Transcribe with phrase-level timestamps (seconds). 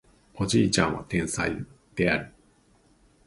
[0.33, 1.55] おじいちゃんは天才
[1.93, 2.33] である